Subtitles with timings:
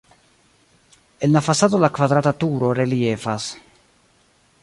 [1.27, 3.49] En la fasado la kvadrata turo reliefas.